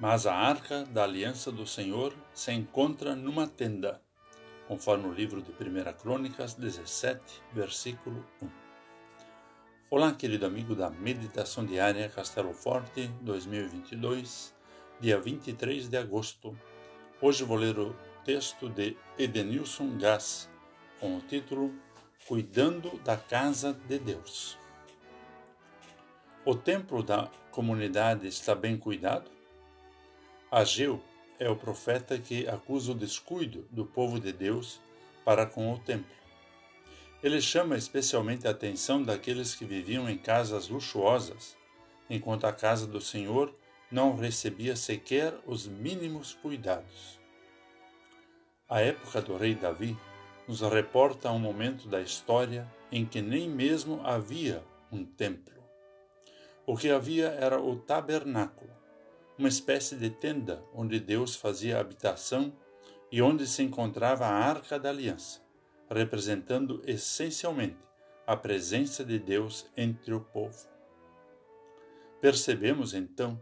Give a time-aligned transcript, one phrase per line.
[0.00, 4.02] Mas a arca da aliança do Senhor se encontra numa tenda,
[4.66, 8.48] conforme o livro de 1 Crônicas 17, versículo 1.
[9.88, 14.52] Olá, querido amigo da Meditação Diária Castelo Forte 2022,
[15.00, 16.58] dia 23 de agosto.
[17.22, 20.50] Hoje vou ler o texto de Edenilson Gass,
[20.98, 21.72] com o título
[22.26, 24.58] Cuidando da Casa de Deus.
[26.44, 29.30] O templo da comunidade está bem cuidado?
[30.56, 31.02] Ageu
[31.36, 34.80] é o profeta que acusa o descuido do povo de Deus
[35.24, 36.14] para com o templo.
[37.20, 41.56] Ele chama especialmente a atenção daqueles que viviam em casas luxuosas,
[42.08, 43.52] enquanto a casa do Senhor
[43.90, 47.18] não recebia sequer os mínimos cuidados.
[48.68, 49.98] A época do rei Davi
[50.46, 55.60] nos reporta um momento da história em que nem mesmo havia um templo.
[56.64, 58.70] O que havia era o tabernáculo,
[59.38, 62.52] uma espécie de tenda onde Deus fazia habitação
[63.10, 65.40] e onde se encontrava a Arca da Aliança,
[65.90, 67.78] representando essencialmente
[68.26, 70.68] a presença de Deus entre o povo.
[72.20, 73.40] Percebemos então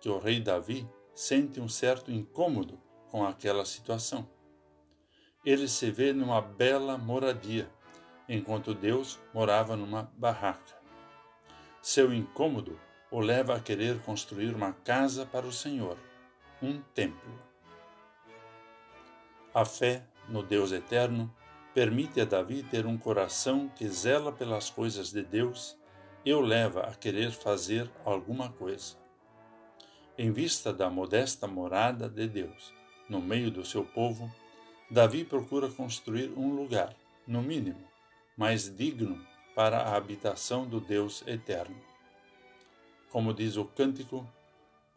[0.00, 4.28] que o rei Davi sente um certo incômodo com aquela situação.
[5.44, 7.70] Ele se vê numa bela moradia,
[8.28, 10.74] enquanto Deus morava numa barraca.
[11.80, 12.80] Seu incômodo
[13.14, 15.96] o leva a querer construir uma casa para o Senhor,
[16.60, 17.32] um templo.
[19.54, 21.32] A fé no Deus eterno
[21.72, 25.78] permite a Davi ter um coração que zela pelas coisas de Deus
[26.24, 28.96] e o leva a querer fazer alguma coisa.
[30.18, 32.74] Em vista da modesta morada de Deus
[33.08, 34.28] no meio do seu povo,
[34.90, 36.92] Davi procura construir um lugar,
[37.28, 37.86] no mínimo,
[38.36, 41.93] mais digno para a habitação do Deus eterno.
[43.14, 44.28] Como diz o cântico,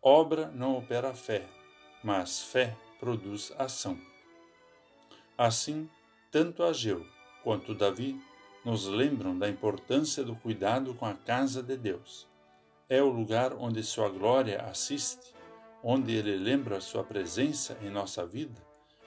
[0.01, 1.45] obra não opera fé,
[2.03, 3.95] mas fé produz ação.
[5.37, 5.87] Assim,
[6.31, 7.05] tanto Ageu
[7.43, 8.19] quanto Davi
[8.65, 12.27] nos lembram da importância do cuidado com a casa de Deus.
[12.89, 15.36] É o lugar onde sua glória assiste,
[15.83, 18.59] onde ele lembra sua presença em nossa vida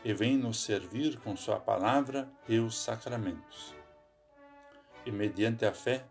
[0.04, 3.74] e vem nos servir com sua palavra e os sacramentos.
[5.04, 6.04] E mediante a fé,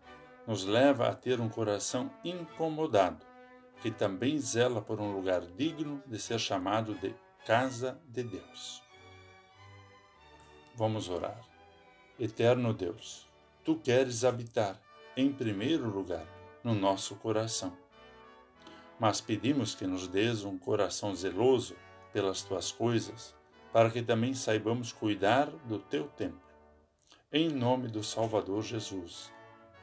[0.46, 3.24] nos leva a ter um coração incomodado,
[3.80, 7.14] que também zela por um lugar digno de ser chamado de
[7.46, 8.82] casa de Deus.
[10.74, 11.40] Vamos orar.
[12.18, 13.28] Eterno Deus,
[13.64, 14.80] tu queres habitar,
[15.16, 16.26] em primeiro lugar,
[16.62, 17.76] no nosso coração.
[18.98, 21.74] Mas pedimos que nos dês um coração zeloso
[22.12, 23.34] pelas tuas coisas,
[23.72, 26.40] para que também saibamos cuidar do teu templo.
[27.32, 29.32] Em nome do Salvador Jesus.